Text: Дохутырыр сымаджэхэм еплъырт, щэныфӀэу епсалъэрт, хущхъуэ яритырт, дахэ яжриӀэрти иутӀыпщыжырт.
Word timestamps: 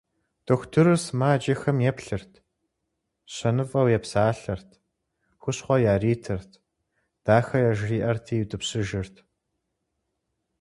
Дохутырыр 0.45 0.99
сымаджэхэм 1.03 1.77
еплъырт, 1.89 2.33
щэныфӀэу 3.33 3.87
епсалъэрт, 3.97 4.69
хущхъуэ 5.41 5.77
яритырт, 5.93 6.51
дахэ 7.25 7.57
яжриӀэрти 7.69 8.33
иутӀыпщыжырт. 8.37 9.15